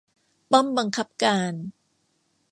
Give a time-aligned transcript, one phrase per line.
[0.51, 1.53] ป้อมบังคับการ